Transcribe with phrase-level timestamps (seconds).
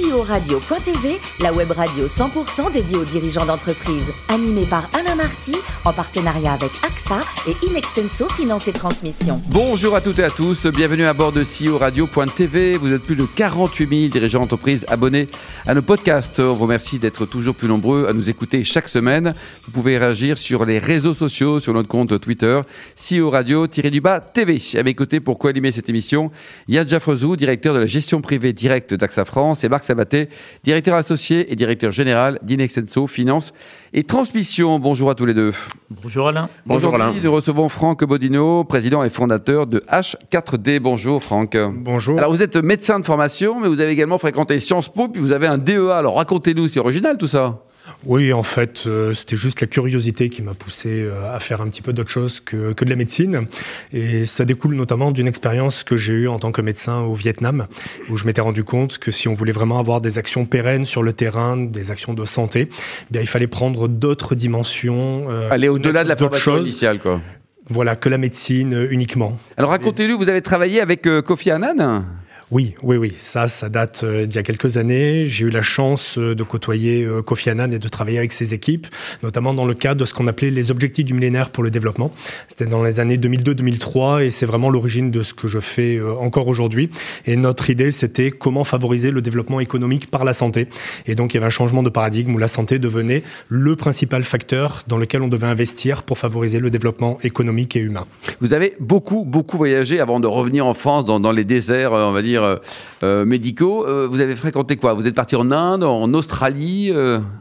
[0.00, 4.10] CEO-radio.tv, la web radio 100% dédiée aux dirigeants d'entreprise.
[4.28, 9.42] Animée par Alain Marty, en partenariat avec AXA et Inextenso Finance et Transmission.
[9.48, 12.76] Bonjour à toutes et à tous, bienvenue à bord de CEO Radio.tv.
[12.76, 15.28] Vous êtes plus de 48 000 dirigeants d'entreprise abonnés
[15.66, 16.40] à nos podcasts.
[16.40, 19.34] On vous remercie d'être toujours plus nombreux à nous écouter chaque semaine.
[19.66, 22.60] Vous pouvez réagir sur les réseaux sociaux, sur notre compte Twitter,
[22.96, 24.58] CEO Radio-du-bas TV.
[24.78, 26.30] À mes côtés, pour co-animer cette émission,
[26.68, 30.28] Yann Jaffrezou, directeur de la gestion privée directe d'AXA France, et Marc Sabaté,
[30.62, 33.52] directeur associé et directeur général d'Inexenso Finance
[33.92, 34.78] et Transmission.
[34.78, 35.52] Bonjour à tous les deux.
[35.90, 36.48] Bonjour Alain.
[36.64, 37.12] Bonjour Alain.
[37.20, 40.78] Nous recevons Franck Bodino, président et fondateur de H4D.
[40.78, 41.56] Bonjour Franck.
[41.74, 42.16] Bonjour.
[42.18, 45.32] Alors vous êtes médecin de formation, mais vous avez également fréquenté Sciences Po, puis vous
[45.32, 45.90] avez un DEA.
[45.90, 47.64] Alors racontez-nous, c'est original tout ça.
[48.06, 51.68] Oui, en fait, euh, c'était juste la curiosité qui m'a poussé euh, à faire un
[51.68, 53.46] petit peu d'autre chose que, que, de la médecine.
[53.92, 57.66] Et ça découle notamment d'une expérience que j'ai eue en tant que médecin au Vietnam,
[58.08, 61.02] où je m'étais rendu compte que si on voulait vraiment avoir des actions pérennes sur
[61.02, 65.26] le terrain, des actions de santé, eh bien, il fallait prendre d'autres dimensions.
[65.28, 67.20] Euh, Aller au-delà de la formation initiale, quoi.
[67.68, 69.38] Voilà, que la médecine uniquement.
[69.56, 72.04] Alors racontez-lui, vous avez travaillé avec Kofi Annan?
[72.50, 73.12] Oui, oui, oui.
[73.18, 75.26] Ça, ça date euh, d'il y a quelques années.
[75.26, 78.54] J'ai eu la chance euh, de côtoyer euh, Kofi Annan et de travailler avec ses
[78.54, 78.88] équipes,
[79.22, 82.10] notamment dans le cadre de ce qu'on appelait les objectifs du millénaire pour le développement.
[82.48, 86.48] C'était dans les années 2002-2003 et c'est vraiment l'origine de ce que je fais encore
[86.48, 86.90] aujourd'hui.
[87.24, 90.66] Et notre idée, c'était comment favoriser le développement économique par la santé.
[91.06, 94.24] Et donc, il y avait un changement de paradigme où la santé devenait le principal
[94.24, 98.06] facteur dans lequel on devait investir pour favoriser le développement économique et humain.
[98.40, 102.10] Vous avez beaucoup, beaucoup voyagé avant de revenir en France dans, dans les déserts, on
[102.10, 102.56] va dire, euh,
[103.02, 103.86] euh, médicaux.
[103.86, 104.92] Euh, vous avez fréquenté quoi?
[104.94, 106.92] Vous êtes parti en Inde, en Australie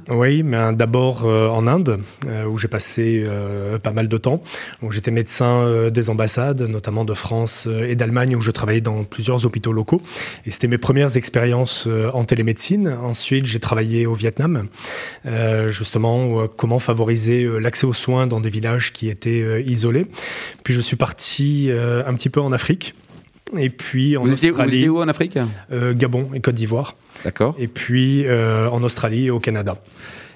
[0.09, 1.99] Oui, mais d'abord en Inde,
[2.47, 3.25] où j'ai passé
[3.83, 4.41] pas mal de temps.
[4.89, 9.73] J'étais médecin des ambassades, notamment de France et d'Allemagne, où je travaillais dans plusieurs hôpitaux
[9.73, 10.01] locaux.
[10.45, 12.87] Et c'était mes premières expériences en télémédecine.
[13.03, 14.67] Ensuite, j'ai travaillé au Vietnam,
[15.67, 20.05] justement, comment favoriser l'accès aux soins dans des villages qui étaient isolés.
[20.63, 22.95] Puis je suis parti un petit peu en Afrique.
[23.57, 24.77] Et puis en vous Australie.
[24.77, 25.37] Étiez, où en Afrique
[25.71, 26.95] euh, Gabon et Côte d'Ivoire.
[27.23, 27.55] D'accord.
[27.57, 29.77] Et puis euh, en Australie et au Canada.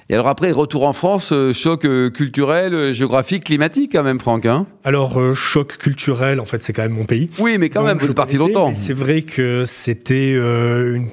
[0.10, 4.66] Et alors après, retour en France, euh, choc culturel, géographique, climatique quand même, Franck hein
[4.84, 7.30] Alors, choc culturel, en fait, c'est quand même mon pays.
[7.40, 8.74] Oui, mais quand même, vous êtes parti longtemps.
[8.76, 11.10] C'est vrai que c'était une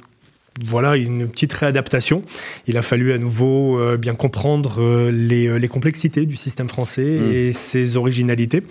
[0.65, 2.22] voilà une petite réadaptation.
[2.66, 7.03] Il a fallu à nouveau euh, bien comprendre euh, les, les, complexités du système français
[7.03, 7.32] mm.
[7.32, 8.62] et ses originalités,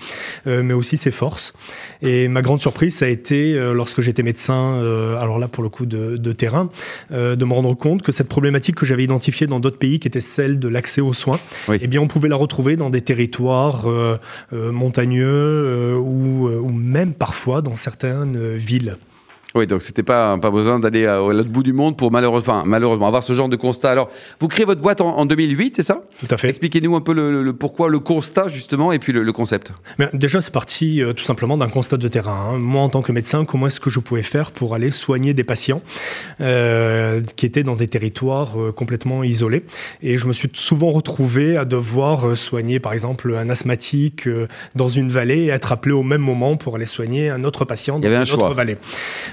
[0.47, 1.53] euh, mais aussi ses forces.
[2.01, 4.81] Et ma grande surprise, ça a été, lorsque j'étais médecin,
[5.19, 6.69] alors là pour le coup de, de terrain,
[7.11, 10.19] de me rendre compte que cette problématique que j'avais identifiée dans d'autres pays, qui était
[10.19, 11.39] celle de l'accès aux soins,
[11.69, 13.87] eh bien on pouvait la retrouver dans des territoires
[14.51, 18.97] montagneux ou, ou même parfois dans certaines villes.
[19.55, 23.07] Oui, donc c'était pas pas besoin d'aller à, l'autre bout du monde pour malheureusement, malheureusement
[23.07, 23.89] avoir ce genre de constat.
[23.89, 26.03] Alors, vous créez votre boîte en, 2008, c'est ça?
[26.19, 26.49] Tout à fait.
[26.49, 29.73] Expliquez-nous un peu le, pourquoi, le constat justement, et puis le, concept.
[29.97, 32.51] Mais déjà, c'est parti euh, tout simplement d'un constat de terrain.
[32.53, 32.57] Hein.
[32.57, 35.43] Moi, en tant que médecin, comment est-ce que je pouvais faire pour aller soigner des
[35.43, 35.81] patients
[36.41, 39.63] euh, qui étaient dans des territoires euh, complètement isolés?
[40.03, 44.29] Et je me suis souvent retrouvé à devoir soigner, par exemple, un asthmatique
[44.75, 47.99] dans une vallée et être appelé au même moment pour aller soigner un autre patient
[47.99, 48.77] dans une autre vallée.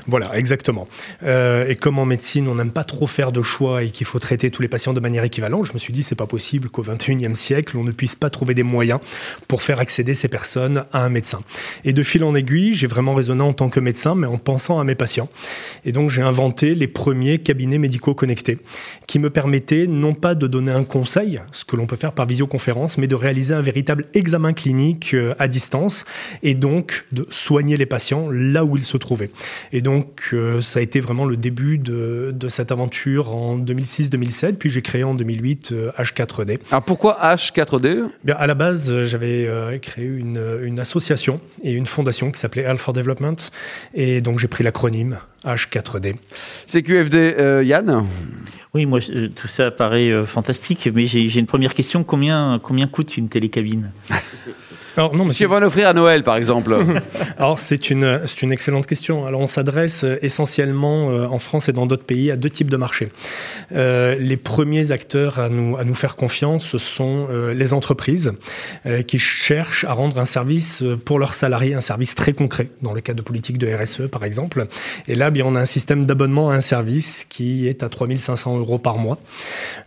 [0.09, 0.87] Voilà, exactement.
[1.25, 4.21] Euh, et comme en médecine, on n'aime pas trop faire de choix et qu'il faut
[4.21, 6.85] traiter tous les patients de manière équivalente, je me suis dit c'est pas possible qu'au
[6.85, 9.01] 21e siècle, on ne puisse pas trouver des moyens
[9.49, 11.41] pour faire accéder ces personnes à un médecin.
[11.85, 14.79] Et de fil en aiguille, j'ai vraiment raisonné en tant que médecin, mais en pensant
[14.79, 15.29] à mes patients.
[15.85, 18.59] Et donc j'ai inventé les premiers cabinets médicaux connectés
[19.07, 22.27] qui me permettaient non pas de donner un conseil, ce que l'on peut faire par
[22.27, 26.05] visioconférence, mais de réaliser un véritable examen clinique euh, à distance
[26.43, 29.31] et donc de soigner les patients là où ils se trouvaient.
[29.73, 34.57] Et donc donc euh, ça a été vraiment le début de, cette aventure en 2006-2007,
[34.57, 36.53] puis j'ai créé en 2008 H4D.
[36.53, 39.49] Euh, Alors pourquoi H4D Bien, À la base, euh, j'avais
[39.81, 43.37] créé une, association et une fondation qui s'appelait for Development,
[43.95, 46.17] et donc j'ai pris l'acronyme H4D.
[46.67, 48.07] CQFD, Yann?
[48.75, 52.05] Oui, moi, tout ça paraît fantastique, mais j'ai une première question.
[52.05, 53.93] Combien, combien coûte une télécabine?
[54.97, 55.45] alors, non, monsieur...
[55.45, 56.75] Si on va l'offrir à Noël, par exemple.
[57.39, 59.27] Alors, c'est une, une excellente question.
[59.27, 62.71] Alors, on s'adresse euh, essentiellement euh, en France et dans d'autres pays à deux types
[62.71, 63.11] de marchés.
[63.75, 68.33] Euh, les premiers acteurs à nous, à nous faire confiance, ce sont les entreprises
[69.07, 73.01] qui cherchent à rendre un service pour leurs salariés, un service très concret, dans le
[73.01, 74.67] cas de politique de RSE, par exemple.
[75.09, 78.59] Et là, bien, on a un système d'abonnement à un service qui est à 3500
[78.59, 79.19] euros par mois.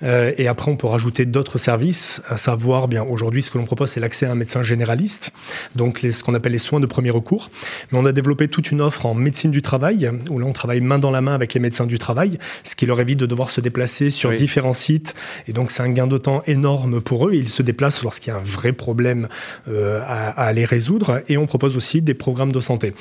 [0.03, 3.89] et après, on peut rajouter d'autres services, à savoir, bien, aujourd'hui, ce que l'on propose,
[3.89, 5.31] c'est l'accès à un médecin général généralistes,
[5.75, 7.49] donc les, ce qu'on appelle les soins de premier recours.
[7.91, 10.81] Mais on a développé toute une offre en médecine du travail, où là on travaille
[10.81, 13.51] main dans la main avec les médecins du travail, ce qui leur évite de devoir
[13.51, 15.15] se déplacer sur différents sites.
[15.47, 17.33] Et donc c'est un gain de temps énorme pour eux.
[17.33, 19.27] Ils se déplacent lorsqu'il y a un vrai problème
[19.67, 21.21] euh, à, à, aller résoudre.
[21.27, 22.93] Et on propose aussi des programmes de santé,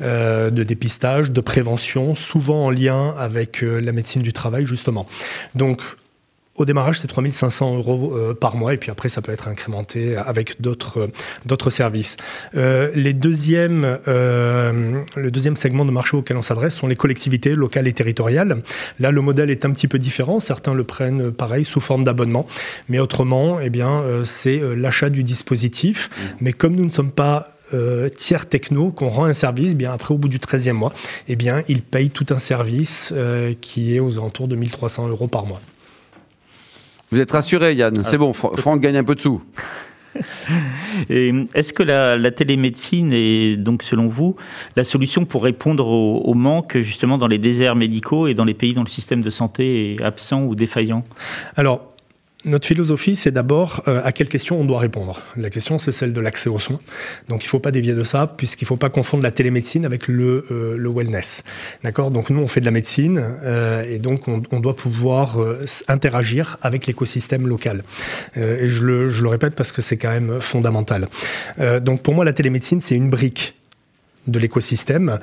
[0.00, 5.06] euh, de dépistage, de prévention, souvent en lien avec euh, la médecine du travail justement.
[5.54, 5.80] Donc
[6.56, 10.16] au démarrage, c'est 3500 euros euh, par mois, et puis après, ça peut être incrémenté
[10.16, 11.06] avec d'autres euh,
[11.44, 12.16] d'autres services.
[12.56, 17.86] Euh, les deuxièmes, le deuxième segment de marché auquel on s'adresse sont les collectivités locales
[17.86, 18.62] et territoriales.
[18.98, 20.40] Là, le modèle est un petit peu différent.
[20.40, 22.46] Certains le prennent pareil sous forme d'abonnement,
[22.88, 26.08] mais autrement, eh bien, c'est l'achat du dispositif.
[26.08, 26.22] Mmh.
[26.40, 30.14] Mais comme nous ne sommes pas euh, tiers techno qu'on rend un service, bien après
[30.14, 30.92] au bout du 13e mois,
[31.26, 35.26] eh bien il paye tout un service euh, qui est aux alentours de 1300 euros
[35.26, 35.60] par mois.
[37.10, 38.02] Vous êtes rassuré, Yann.
[38.04, 39.42] C'est bon, Franck gagne un peu de sous.
[41.10, 44.36] Est-ce que la, la, télémédecine est donc, selon vous,
[44.74, 48.54] la solution pour répondre au, au, manque justement dans les déserts médicaux et dans les
[48.54, 51.04] pays dont le système de santé est absent ou défaillant?
[51.56, 51.92] Alors,
[52.44, 55.22] notre philosophie, c'est d'abord euh, à quelle question on doit répondre.
[55.36, 56.80] La question, c'est celle de l'accès aux soins.
[57.28, 59.84] Donc, il ne faut pas dévier de ça, puisqu'il ne faut pas confondre la télémédecine
[59.84, 61.42] avec le, euh, wellness.
[61.82, 62.10] D'accord?
[62.10, 65.38] Donc, nous, on fait de la médecine, euh, et donc on, doit pouvoir
[65.88, 67.84] interagir avec l'écosystème local.
[68.36, 71.08] Et je le, répète parce que c'est quand même fondamental.
[71.82, 73.54] Donc, pour moi, la télémédecine, c'est une brique
[74.26, 75.18] de l'écosystème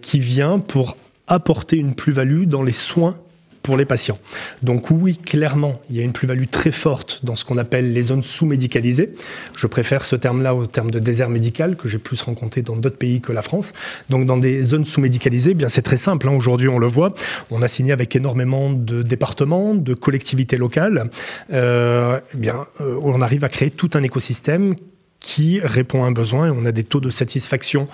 [0.00, 0.96] qui vient pour
[1.26, 3.16] apporter une plus-value dans les soins
[3.64, 4.18] pour les patients.
[4.62, 8.02] Donc oui, clairement, il y a une plus-value très forte dans ce qu'on appelle les
[8.02, 9.14] zones sous-médicalisées.
[9.56, 12.98] Je préfère ce terme-là au terme de désert médical que j'ai plus rencontré dans d'autres
[12.98, 13.72] pays que la France.
[14.10, 16.28] Donc dans des zones sous-médicalisées, eh bien c'est très simple.
[16.28, 16.34] Hein.
[16.36, 17.14] Aujourd'hui, on le voit,
[17.50, 21.08] on a signé avec énormément de départements, de collectivités locales.
[21.50, 24.74] Euh, eh bien, euh, on arrive à créer tout un écosystème
[25.20, 27.88] qui répond à un besoin et on a des taux de satisfaction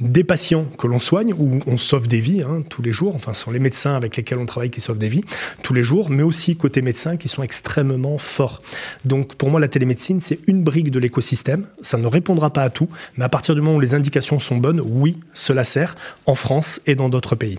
[0.00, 3.34] des patients que l'on soigne, où on sauve des vies hein, tous les jours, enfin
[3.34, 5.24] ce sont les médecins avec lesquels on travaille qui sauvent des vies
[5.62, 8.62] tous les jours, mais aussi côté médecins qui sont extrêmement forts.
[9.04, 12.70] Donc pour moi la télémédecine c'est une brique de l'écosystème, ça ne répondra pas à
[12.70, 15.96] tout, mais à partir du moment où les indications sont bonnes, oui, cela sert
[16.26, 17.58] en France et dans d'autres pays.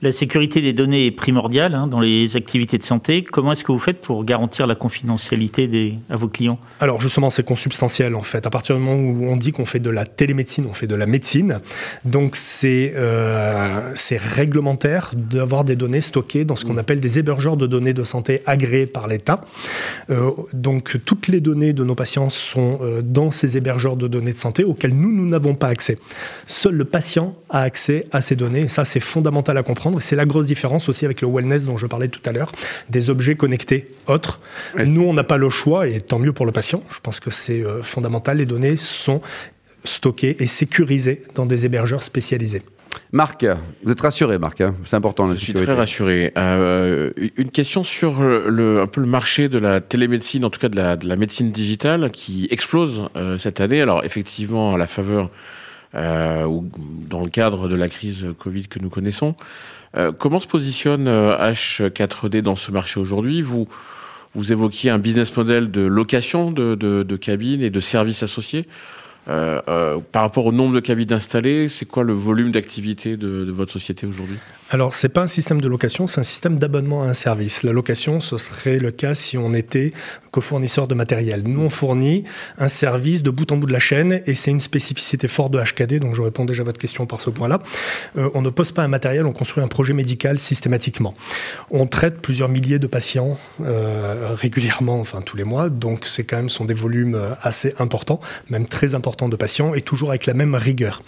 [0.00, 3.24] La sécurité des données est primordiale hein, dans les activités de santé.
[3.24, 6.60] Comment est-ce que vous faites pour garantir la confidentialité des, à vos clients?
[6.78, 8.46] Alors justement, c'est consubstantiel en fait.
[8.46, 10.94] À partir du moment où on dit qu'on fait de la télémédecine, on fait de
[10.94, 11.60] la médecine.
[12.04, 13.92] Donc c'est euh,
[14.36, 18.42] réglementaire d'avoir des données stockées dans ce qu'on appelle des hébergeurs de données de santé
[18.46, 19.44] agréés par l'État.
[20.10, 24.32] Euh, donc toutes les données de nos patients sont euh, dans ces hébergeurs de données
[24.32, 25.98] de santé auxquels nous, nous n'avons pas accès.
[26.46, 28.60] Seul le patient a accès à ces données.
[28.60, 30.02] Et ça, c'est fondamental à comprendre comprendre.
[30.02, 32.52] C'est la grosse différence aussi avec le wellness dont je parlais tout à l'heure,
[32.88, 34.40] des objets connectés autres.
[34.74, 34.86] Ouais.
[34.86, 36.82] Nous, on n'a pas le choix, et tant mieux pour le patient.
[36.90, 38.38] Je pense que c'est euh, fondamental.
[38.38, 39.20] Les données sont
[39.84, 42.62] stockées et sécurisées dans des hébergeurs spécialisés.
[43.12, 43.46] Marc,
[43.84, 45.28] vous êtes rassuré, Marc hein C'est important.
[45.28, 46.32] Je suis très rassuré.
[46.36, 50.68] Euh, une question sur le, un peu le marché de la télémédecine, en tout cas
[50.68, 53.80] de la, de la médecine digitale, qui explose euh, cette année.
[53.80, 55.28] Alors effectivement, à la faveur euh,
[55.94, 56.68] ou
[57.08, 59.34] dans le cadre de la crise Covid que nous connaissons.
[59.96, 63.42] Euh, comment se positionne H4D dans ce marché aujourd'hui?
[63.42, 63.68] Vous
[64.34, 68.66] vous évoquiez un business model de location de, de, de cabines et de services associés.
[69.28, 73.50] Euh, euh, par rapport au nombre de cabines installées, c'est quoi le volume d'activité de,
[73.50, 74.38] votre société aujourd'hui?
[74.70, 77.62] Alors, c'est pas un système de location, c'est un système d'abonnement à un service.
[77.62, 79.92] La location, ce serait le cas si on était
[80.30, 81.42] cofournisseur de matériel.
[81.44, 82.24] Nous, on fournit
[82.58, 85.60] un service de bout en bout de la chaîne et c'est une spécificité forte de
[85.60, 87.60] HKD, donc je réponds déjà à votre question par ce point-là.
[88.16, 91.14] Euh, on ne pose pas un matériel, on construit un projet médical systématiquement.
[91.70, 96.48] On traite plusieurs milliers de patients régulièrement, enfin tous les mois, donc c'est quand même
[96.48, 98.20] sont des volumes assez importants,
[98.50, 101.02] même très importants de patients et toujours avec la même rigueur.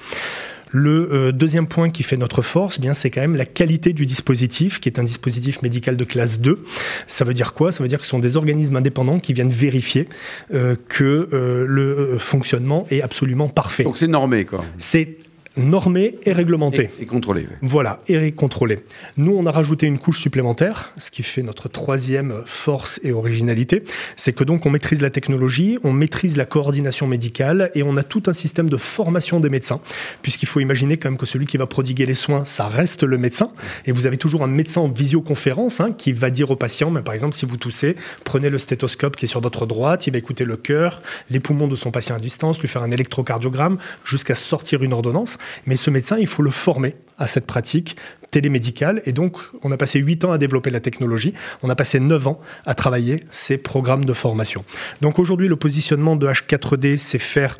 [0.72, 3.92] Le euh, deuxième point qui fait notre force, eh bien c'est quand même la qualité
[3.92, 6.64] du dispositif, qui est un dispositif médical de classe 2.
[7.06, 7.72] Ça veut dire quoi?
[7.72, 10.08] Ça veut dire que ce sont des organismes indépendants qui viennent vérifier
[10.54, 13.82] euh, que euh, le fonctionnement est absolument parfait.
[13.82, 14.64] Donc c'est normé, quoi.
[14.78, 15.16] C'est
[15.60, 16.90] normé et réglementé.
[16.98, 17.06] Et, et.
[17.50, 17.56] Oui.
[17.62, 18.80] Voilà, et contrôlé.
[19.16, 23.84] Nous, on a rajouté une couche supplémentaire, ce qui fait notre troisième force et originalité,
[24.16, 28.02] c'est que donc on maîtrise la technologie, on maîtrise la coordination médicale et on a
[28.02, 29.80] tout un système de formation des médecins,
[30.22, 33.18] puisqu'il faut imaginer quand même que celui qui va prodiguer les soins, ça reste le
[33.18, 33.50] médecin,
[33.86, 37.02] et vous avez toujours un médecin en visioconférence hein, qui va dire au patient, mais
[37.02, 40.18] par exemple, si vous toussez, prenez le stéthoscope qui est sur votre droite, il va
[40.18, 44.34] écouter le cœur, les poumons de son patient à distance, lui faire un électrocardiogramme, jusqu'à
[44.34, 45.38] sortir une ordonnance.
[45.66, 47.96] Mais ce médecin, il faut le former à cette pratique
[48.30, 49.02] télémédicale.
[49.04, 51.34] Et donc, on a passé 8 ans à développer la technologie.
[51.62, 54.64] On a passé 9 ans à travailler ces programmes de formation.
[55.00, 57.58] Donc aujourd'hui, le positionnement de H4D, c'est faire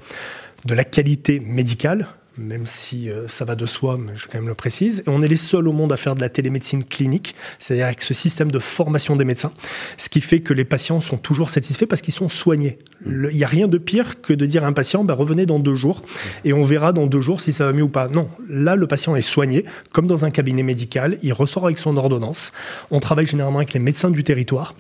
[0.65, 2.07] de la qualité médicale,
[2.39, 5.03] même si euh, ça va de soi, mais je quand même le précise.
[5.07, 8.03] Et on est les seuls au monde à faire de la télémédecine clinique, c'est-à-dire avec
[8.03, 9.53] ce système de formation des médecins,
[9.97, 12.79] ce qui fait que les patients sont toujours satisfaits parce qu'ils sont soignés.
[13.07, 15.59] Il n'y a rien de pire que de dire à un patient, bah, revenez dans
[15.59, 16.03] deux jours
[16.45, 18.09] et on verra dans deux jours si ça va mieux ou pas.
[18.09, 21.97] Non, là, le patient est soigné, comme dans un cabinet médical, il ressort avec son
[21.97, 22.53] ordonnance.
[22.91, 24.75] On travaille généralement avec les médecins du territoire.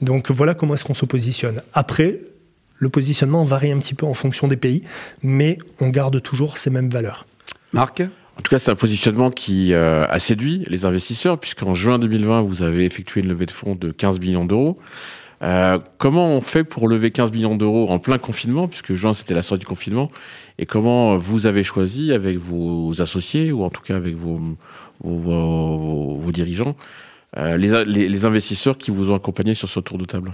[0.00, 1.62] Donc voilà comment est-ce qu'on se positionne.
[1.72, 2.20] Après,
[2.82, 4.82] le positionnement varie un petit peu en fonction des pays,
[5.22, 7.26] mais on garde toujours ces mêmes valeurs.
[7.72, 8.02] Marc?
[8.36, 12.40] En tout cas, c'est un positionnement qui euh, a séduit les investisseurs, puisqu'en juin 2020,
[12.42, 14.80] vous avez effectué une levée de fonds de 15 millions d'euros.
[15.44, 19.34] Euh, comment on fait pour lever 15 millions d'euros en plein confinement, puisque juin c'était
[19.34, 20.10] la sortie du confinement,
[20.58, 24.40] et comment vous avez choisi avec vos associés, ou en tout cas avec vos,
[25.04, 26.74] vos, dirigeants,
[27.36, 30.32] euh, les, les investisseurs qui vous ont accompagné sur ce tour de table?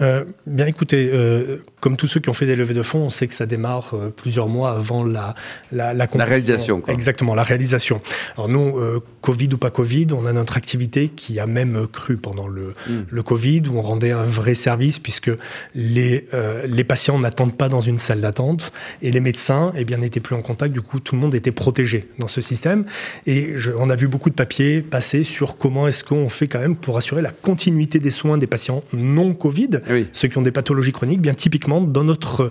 [0.00, 3.10] Euh, bien écoutez, euh, comme tous ceux qui ont fait des levées de fonds, on
[3.10, 5.34] sait que ça démarre euh, plusieurs mois avant la,
[5.72, 6.80] la, la, réalisation.
[6.80, 6.92] Quoi.
[6.92, 8.00] Exactement, la réalisation.
[8.36, 8.74] Alors nous,
[9.20, 13.02] Covid ou pas Covid, on a notre activité qui a même cru pendant le, hmm.
[13.10, 15.30] le Covid, où on rendait un vrai service, puisque
[15.74, 16.26] les,
[16.66, 20.34] les patients n'attendent pas dans une salle d'attente, et les médecins eh bien, n'étaient plus
[20.34, 22.84] en contact, du coup tout le monde était protégé dans ce système.
[23.26, 26.60] Et je, on a vu beaucoup de papiers passer sur comment est-ce qu'on fait quand
[26.60, 29.80] même pour assurer la continuité des soins des patients non Covid,
[30.14, 32.50] ceux qui ont des pathologies chroniques, bien typiquement dans notre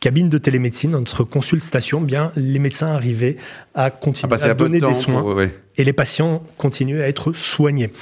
[0.00, 3.36] cabine de télémédecine, dans notre consultation, bien les médecins arrivaient
[3.72, 5.22] à continuer à, donner des soins
[5.76, 7.92] et les patients continuent à être soignés.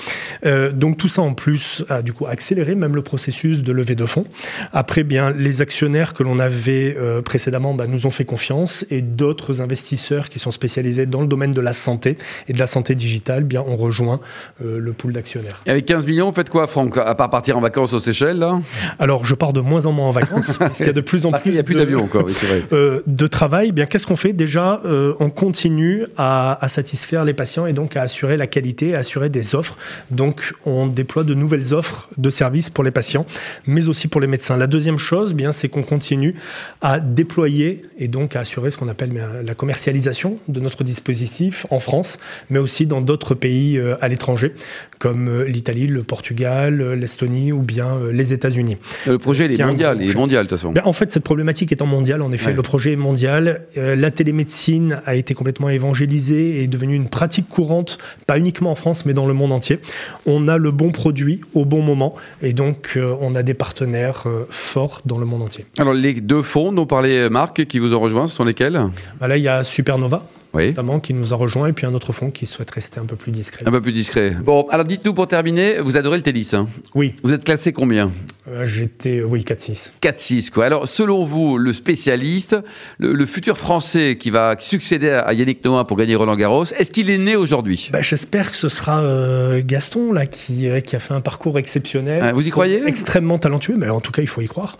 [0.45, 3.95] Euh, donc tout ça en plus a du coup accéléré même le processus de levée
[3.95, 4.27] de fonds.
[4.73, 9.01] Après, bien les actionnaires que l'on avait euh, précédemment bah, nous ont fait confiance et
[9.01, 12.95] d'autres investisseurs qui sont spécialisés dans le domaine de la santé et de la santé
[12.95, 14.21] digitale, bien ont rejoint
[14.63, 15.61] euh, le pool d'actionnaires.
[15.67, 18.39] Et avec 15 millions, vous faites quoi, Franck À part partir en vacances aux Seychelles,
[18.39, 18.61] là?
[18.99, 21.27] Alors, je pars de moins en moins en vacances parce qu'il y a de plus
[21.27, 21.51] en plus.
[21.51, 22.63] Il n'y a plus d'avions encore, oui, c'est vrai.
[23.07, 23.73] De travail.
[23.73, 24.33] Bien, qu'est-ce qu'on fait?
[24.33, 24.81] Déjà,
[25.19, 29.29] on continue à, à satisfaire les patients et donc à assurer la qualité, à assurer
[29.29, 29.77] des offres.
[30.11, 33.27] Donc on déploie de nouvelles offres de services pour les patients,
[33.67, 34.57] mais aussi pour les médecins.
[34.57, 36.35] La deuxième chose, bien, c'est qu'on continue
[36.81, 39.13] à déployer et donc à assurer ce qu'on appelle
[39.45, 42.19] la commercialisation de notre dispositif en France,
[42.51, 44.53] mais aussi dans d'autres pays euh, à l'étranger,
[44.99, 48.77] comme euh, l'Italie, le Portugal, euh, l'Estonie ou bien les États-unis.
[49.07, 50.73] Le projet il est mondial, il est mondial de toute façon.
[50.73, 53.63] Ben, en fait, cette problématique étant mondiale, en effet, le projet est mondial.
[53.77, 58.75] la télémédecine a été complètement évangélisée et est devenue une pratique courante pas uniquement en
[58.75, 59.79] France, mais dans le monde entier.
[60.27, 64.25] On a le bon produit au bon moment, et donc euh, on a des partenaires
[64.27, 65.67] euh, forts dans le monde entier.
[65.79, 68.81] Alors les deux fonds dont parlait Marc qui vous ont rejoint, ce sont lesquels?
[69.21, 72.13] Bah Là, il y a Supernova, notamment, qui nous a rejoint, et puis un autre
[72.13, 73.65] fonds qui souhaite rester un peu plus discret.
[73.67, 74.37] Un peu plus discret.
[74.43, 76.69] Bon, alors dites-nous pour terminer, vous adorez le tennis hein?
[76.95, 77.15] Oui.
[77.23, 78.11] Vous êtes classé combien?
[78.49, 79.93] Euh, J'étais, oui, 4-6.
[80.03, 80.67] 4-6, quoi.
[80.67, 82.57] Alors, selon vous, le spécialiste,
[82.99, 87.09] le, futur Français qui va succéder à Yannick Noah pour gagner Roland Garros, est-ce qu'il
[87.09, 87.89] est né aujourd'hui?
[87.93, 91.59] Bah, J'espère que ce sera euh, Gaston, là, qui, euh, qui a fait un parcours
[91.59, 92.21] exceptionnel.
[92.23, 92.83] Ah, vous y croyez?
[92.87, 94.79] Extrêmement talentueux, mais en tout cas, il faut y croire.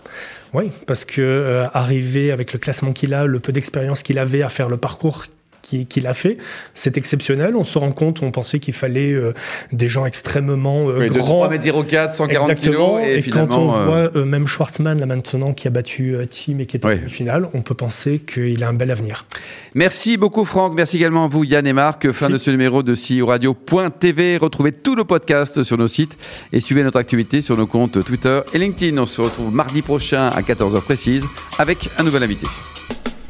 [0.53, 4.49] Oui, parce que arriver avec le classement qu'il a, le peu d'expérience qu'il avait à
[4.49, 5.25] faire le parcours
[5.63, 6.37] qu'il a fait.
[6.73, 7.55] C'est exceptionnel.
[7.55, 9.33] On se rend compte, on pensait qu'il fallait euh,
[9.71, 11.47] des gens extrêmement euh, grands.
[11.47, 12.75] 3m04, 140 kg.
[13.05, 16.77] Et, quand on euh, voit même Schwartzmann, là maintenant, qui a battu Tim et qui
[16.77, 19.25] est en finale, on peut penser qu'il a un bel avenir.
[19.73, 20.73] Merci beaucoup, Franck.
[20.75, 22.11] Merci également à vous, Yann et Marc.
[22.11, 24.37] Fin de ce numéro de CEO Radio.tv.
[24.37, 26.17] Retrouvez tous nos podcasts sur nos sites
[26.51, 28.97] et suivez notre activité sur nos comptes Twitter et LinkedIn.
[28.97, 31.25] On se retrouve mardi prochain à 14h précise
[31.57, 32.47] avec un nouvel invité.